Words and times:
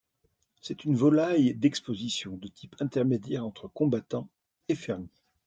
C'est 0.61 0.83
une 0.85 0.95
volaille 0.95 1.53
d'exposition, 1.53 2.35
de 2.35 2.47
type 2.47 2.75
intermédiaire 2.79 3.45
entre 3.45 3.67
combattant 3.67 4.27
et 4.67 4.73
fermier. 4.73 5.11